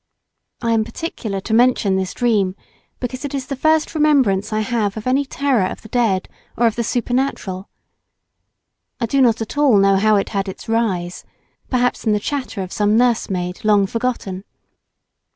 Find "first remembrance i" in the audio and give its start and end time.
3.55-4.61